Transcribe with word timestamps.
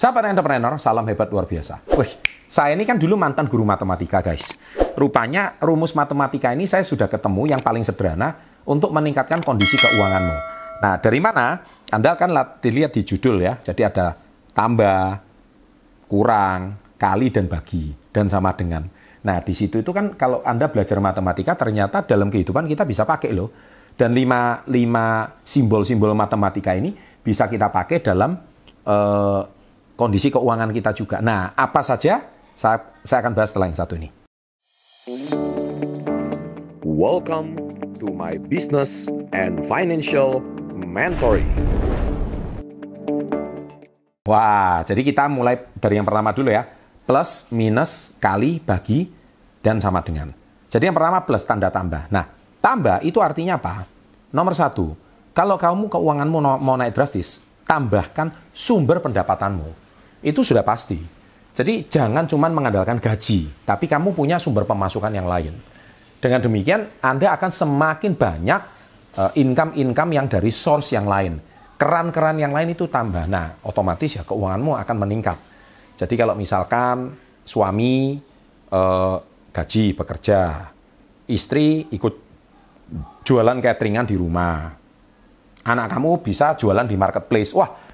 Sahabat 0.00 0.32
entrepreneur, 0.32 0.80
salam 0.80 1.04
hebat 1.12 1.28
luar 1.28 1.44
biasa. 1.44 1.84
Wih, 1.92 2.08
saya 2.48 2.72
ini 2.72 2.88
kan 2.88 2.96
dulu 2.96 3.20
mantan 3.20 3.44
guru 3.44 3.68
matematika, 3.68 4.24
guys. 4.24 4.56
Rupanya 4.96 5.60
rumus 5.60 5.92
matematika 5.92 6.56
ini 6.56 6.64
saya 6.64 6.80
sudah 6.80 7.04
ketemu 7.04 7.52
yang 7.52 7.60
paling 7.60 7.84
sederhana 7.84 8.32
untuk 8.64 8.96
meningkatkan 8.96 9.44
kondisi 9.44 9.76
keuanganmu. 9.76 10.36
Nah, 10.80 10.96
dari 11.04 11.20
mana? 11.20 11.60
Anda 11.92 12.16
kan 12.16 12.32
dilihat 12.64 12.96
di 12.96 13.04
judul 13.04 13.44
ya. 13.44 13.60
Jadi 13.60 13.84
ada 13.84 14.16
tambah, 14.56 15.20
kurang, 16.08 16.80
kali, 16.96 17.28
dan 17.28 17.44
bagi. 17.44 17.92
Dan 18.08 18.32
sama 18.32 18.56
dengan. 18.56 18.88
Nah, 19.20 19.44
di 19.44 19.52
situ 19.52 19.84
itu 19.84 19.92
kan 19.92 20.16
kalau 20.16 20.40
Anda 20.48 20.72
belajar 20.72 20.96
matematika, 20.96 21.60
ternyata 21.60 22.08
dalam 22.08 22.32
kehidupan 22.32 22.64
kita 22.72 22.88
bisa 22.88 23.04
pakai 23.04 23.36
loh. 23.36 23.52
Dan 24.00 24.16
lima, 24.16 24.64
lima 24.64 25.28
simbol-simbol 25.44 26.16
matematika 26.16 26.72
ini 26.72 26.88
bisa 27.20 27.52
kita 27.52 27.68
pakai 27.68 28.00
dalam 28.00 28.32
uh, 28.88 29.59
kondisi 30.00 30.32
keuangan 30.32 30.72
kita 30.72 30.96
juga. 30.96 31.20
Nah, 31.20 31.52
apa 31.52 31.84
saja? 31.84 32.24
Saya, 32.56 32.80
saya 33.04 33.20
akan 33.20 33.36
bahas 33.36 33.52
setelah 33.52 33.68
yang 33.68 33.76
satu 33.76 34.00
ini. 34.00 34.08
Welcome 36.80 37.60
to 38.00 38.08
my 38.08 38.40
business 38.48 39.12
and 39.36 39.60
financial 39.68 40.40
mentoring. 40.72 41.52
Wah, 44.24 44.80
jadi 44.88 45.04
kita 45.04 45.28
mulai 45.28 45.60
dari 45.76 46.00
yang 46.00 46.08
pertama 46.08 46.32
dulu 46.32 46.48
ya. 46.48 46.64
Plus, 47.04 47.44
minus, 47.52 48.16
kali, 48.16 48.56
bagi, 48.64 49.12
dan 49.60 49.84
sama 49.84 50.00
dengan. 50.00 50.32
Jadi 50.72 50.88
yang 50.88 50.96
pertama 50.96 51.20
plus 51.26 51.44
tanda 51.44 51.68
tambah. 51.68 52.08
Nah, 52.08 52.24
tambah 52.62 53.02
itu 53.04 53.18
artinya 53.18 53.58
apa? 53.58 53.84
Nomor 54.30 54.54
satu, 54.54 54.94
kalau 55.34 55.58
kamu 55.58 55.90
keuanganmu 55.90 56.38
mau 56.62 56.76
naik 56.78 56.94
drastis, 56.94 57.42
tambahkan 57.66 58.30
sumber 58.54 59.02
pendapatanmu 59.02 59.79
itu 60.20 60.40
sudah 60.44 60.64
pasti. 60.64 61.00
Jadi 61.50 61.90
jangan 61.90 62.30
cuma 62.30 62.46
mengandalkan 62.46 63.02
gaji, 63.02 63.66
tapi 63.66 63.90
kamu 63.90 64.14
punya 64.14 64.38
sumber 64.38 64.64
pemasukan 64.64 65.10
yang 65.10 65.26
lain. 65.26 65.52
Dengan 66.20 66.40
demikian, 66.44 67.00
Anda 67.02 67.34
akan 67.34 67.50
semakin 67.50 68.12
banyak 68.14 68.60
eh, 69.18 69.32
income-income 69.40 70.10
yang 70.14 70.26
dari 70.30 70.52
source 70.52 70.94
yang 70.94 71.08
lain. 71.08 71.40
Keran-keran 71.80 72.36
yang 72.36 72.52
lain 72.52 72.76
itu 72.76 72.86
tambah. 72.86 73.24
Nah, 73.24 73.56
otomatis 73.64 74.20
ya 74.20 74.22
keuanganmu 74.22 74.76
akan 74.76 74.96
meningkat. 75.00 75.38
Jadi 75.96 76.14
kalau 76.14 76.36
misalkan 76.36 77.16
suami 77.42 78.20
eh, 78.70 79.16
gaji 79.50 79.84
bekerja, 79.96 80.70
istri 81.26 81.88
ikut 81.90 82.14
jualan 83.26 83.58
cateringan 83.58 84.06
di 84.06 84.14
rumah, 84.14 84.70
anak 85.66 85.86
kamu 85.92 86.20
bisa 86.22 86.54
jualan 86.54 86.86
di 86.86 86.96
marketplace. 87.00 87.56
Wah, 87.56 87.89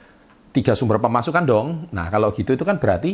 tiga 0.56 0.72
sumber 0.72 0.96
pemasukan 0.96 1.44
dong. 1.44 1.92
Nah, 1.92 2.08
kalau 2.08 2.32
gitu 2.32 2.56
itu 2.56 2.64
kan 2.64 2.80
berarti 2.80 3.12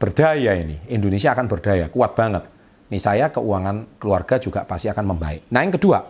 berdaya 0.00 0.56
ini. 0.56 0.88
Indonesia 0.88 1.36
akan 1.36 1.44
berdaya, 1.44 1.92
kuat 1.92 2.16
banget. 2.16 2.48
Nih 2.88 2.96
saya 2.96 3.28
keuangan 3.28 4.00
keluarga 4.00 4.40
juga 4.40 4.64
pasti 4.64 4.88
akan 4.88 5.04
membaik. 5.12 5.52
Nah, 5.52 5.60
yang 5.60 5.76
kedua, 5.76 6.00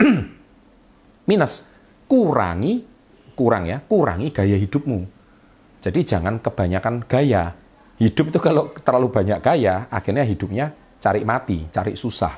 minus 1.28 1.68
kurangi 2.08 2.80
kurang 3.36 3.68
ya, 3.68 3.84
kurangi 3.84 4.32
gaya 4.32 4.56
hidupmu. 4.56 4.98
Jadi 5.84 6.00
jangan 6.00 6.40
kebanyakan 6.40 7.04
gaya. 7.04 7.52
Hidup 8.00 8.32
itu 8.32 8.38
kalau 8.40 8.72
terlalu 8.80 9.12
banyak 9.12 9.38
gaya, 9.44 9.86
akhirnya 9.92 10.24
hidupnya 10.24 10.72
cari 10.98 11.20
mati, 11.22 11.68
cari 11.68 11.94
susah. 11.94 12.32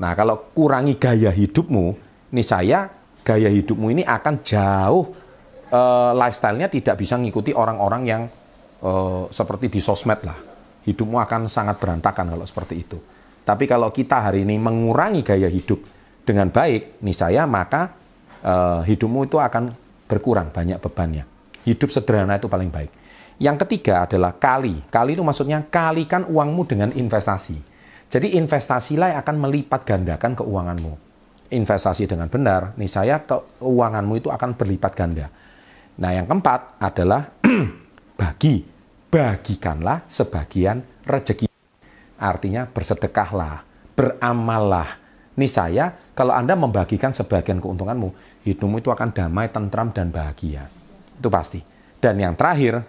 Nah, 0.00 0.16
kalau 0.16 0.50
kurangi 0.56 0.96
gaya 0.96 1.28
hidupmu, 1.28 1.86
nih 2.32 2.46
saya 2.48 2.88
gaya 3.20 3.52
hidupmu 3.52 3.92
ini 3.92 4.02
akan 4.08 4.34
jauh 4.40 5.29
uh, 5.70 6.12
lifestyle-nya 6.14 6.68
tidak 6.68 6.98
bisa 7.00 7.16
mengikuti 7.16 7.54
orang-orang 7.54 8.02
yang 8.06 8.22
uh, 8.82 9.26
seperti 9.30 9.70
di 9.72 9.80
sosmed 9.80 10.20
lah. 10.26 10.38
Hidupmu 10.84 11.16
akan 11.20 11.46
sangat 11.46 11.78
berantakan 11.78 12.32
kalau 12.32 12.46
seperti 12.46 12.74
itu. 12.76 12.98
Tapi 13.44 13.64
kalau 13.64 13.88
kita 13.90 14.30
hari 14.30 14.44
ini 14.44 14.60
mengurangi 14.60 15.24
gaya 15.24 15.48
hidup 15.48 15.80
dengan 16.22 16.52
baik, 16.52 17.00
niscaya 17.02 17.48
maka 17.48 17.96
uh, 18.44 18.80
hidupmu 18.84 19.26
itu 19.26 19.40
akan 19.40 19.72
berkurang 20.06 20.52
banyak 20.52 20.78
bebannya. 20.78 21.24
Hidup 21.64 21.92
sederhana 21.92 22.40
itu 22.40 22.48
paling 22.48 22.72
baik. 22.72 22.90
Yang 23.40 23.64
ketiga 23.64 24.04
adalah 24.04 24.36
kali. 24.36 24.84
Kali 24.92 25.16
itu 25.16 25.24
maksudnya 25.24 25.64
kalikan 25.68 26.28
uangmu 26.28 26.62
dengan 26.68 26.90
investasi. 26.92 27.56
Jadi 28.10 28.36
investasilah 28.36 29.16
yang 29.16 29.20
akan 29.22 29.36
melipat 29.38 29.86
gandakan 29.86 30.34
keuanganmu. 30.36 30.92
Investasi 31.50 32.06
dengan 32.06 32.28
benar, 32.30 32.74
nih 32.78 32.90
saya 32.90 33.22
keuanganmu 33.22 34.14
itu 34.18 34.28
akan 34.28 34.54
berlipat 34.54 34.92
ganda. 34.94 35.26
Nah, 36.00 36.16
yang 36.16 36.24
keempat 36.24 36.80
adalah 36.80 37.28
bagi. 38.20 38.64
Bagikanlah 39.10 40.06
sebagian 40.06 40.86
rezeki. 41.02 41.50
Artinya 42.14 42.62
bersedekahlah, 42.70 43.66
beramallah. 43.98 44.86
Nih 45.34 45.50
saya, 45.50 45.90
kalau 46.14 46.30
Anda 46.30 46.54
membagikan 46.54 47.10
sebagian 47.10 47.58
keuntunganmu, 47.58 48.38
hidupmu 48.46 48.78
itu 48.78 48.94
akan 48.94 49.10
damai, 49.10 49.50
tentram, 49.50 49.90
dan 49.90 50.14
bahagia. 50.14 50.70
Itu 51.18 51.26
pasti. 51.26 51.58
Dan 51.98 52.22
yang 52.22 52.38
terakhir, 52.38 52.86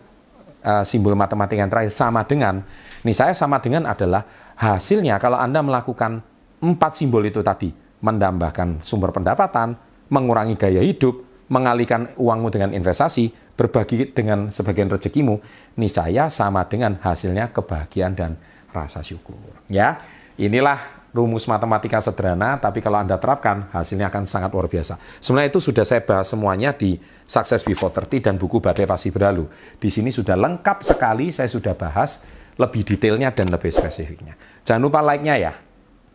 uh, 0.61 0.85
simbol 0.85 1.17
matematika 1.17 1.65
yang 1.65 1.73
terakhir 1.73 1.89
sama 1.89 2.21
dengan, 2.21 2.61
nih 3.01 3.17
saya 3.17 3.33
sama 3.33 3.57
dengan 3.57 3.89
adalah 3.89 4.21
hasilnya 4.61 5.17
kalau 5.17 5.41
Anda 5.41 5.65
melakukan 5.65 6.21
empat 6.61 7.01
simbol 7.01 7.25
itu 7.25 7.41
tadi, 7.41 7.73
menambahkan 8.05 8.85
sumber 8.85 9.09
pendapatan, 9.09 9.73
mengurangi 10.13 10.53
gaya 10.53 10.85
hidup, 10.85 11.30
mengalihkan 11.51 12.15
uangmu 12.15 12.47
dengan 12.47 12.71
investasi, 12.71 13.35
berbagi 13.59 14.15
dengan 14.15 14.47
sebagian 14.47 14.87
rezekimu, 14.87 15.43
niscaya 15.75 16.31
sama 16.31 16.63
dengan 16.63 16.95
hasilnya 16.95 17.51
kebahagiaan 17.51 18.15
dan 18.15 18.31
rasa 18.71 19.03
syukur. 19.03 19.35
Ya, 19.67 19.99
inilah 20.39 20.79
rumus 21.11 21.43
matematika 21.43 21.99
sederhana, 21.99 22.55
tapi 22.55 22.79
kalau 22.79 23.03
Anda 23.03 23.19
terapkan, 23.19 23.67
hasilnya 23.75 24.07
akan 24.07 24.23
sangat 24.23 24.55
luar 24.55 24.71
biasa. 24.71 24.95
Sebenarnya 25.19 25.51
itu 25.51 25.59
sudah 25.59 25.83
saya 25.83 25.99
bahas 25.99 26.31
semuanya 26.31 26.71
di 26.71 26.95
Success 27.27 27.67
Before 27.67 27.91
30 27.91 28.23
dan 28.23 28.39
buku 28.39 28.63
Badai 28.63 28.87
Pasti 28.87 29.11
Berlalu. 29.11 29.51
Di 29.75 29.91
sini 29.91 30.07
sudah 30.07 30.39
lengkap 30.39 30.87
sekali, 30.87 31.35
saya 31.35 31.51
sudah 31.51 31.75
bahas 31.75 32.23
lebih 32.55 32.87
detailnya 32.87 33.35
dan 33.35 33.51
lebih 33.51 33.75
spesifiknya. 33.75 34.39
Jangan 34.63 34.81
lupa 34.87 35.03
like-nya 35.03 35.35
ya. 35.35 35.53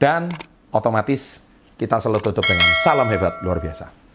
Dan 0.00 0.32
otomatis 0.72 1.44
kita 1.76 2.00
selalu 2.00 2.24
tutup 2.24 2.44
dengan 2.48 2.68
salam 2.80 3.08
hebat 3.12 3.44
luar 3.44 3.60
biasa. 3.60 4.05